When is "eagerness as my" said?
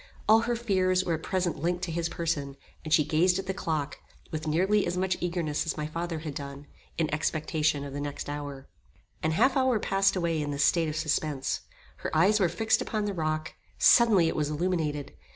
5.19-5.85